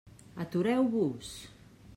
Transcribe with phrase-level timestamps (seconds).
[0.43, 1.29] Atureu-vos!